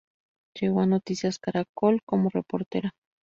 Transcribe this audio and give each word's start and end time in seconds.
Llegó 0.55 0.81
a 0.81 0.87
"Noticias 0.87 1.37
Caracol" 1.37 2.01
como 2.05 2.29
reportera. 2.31 2.95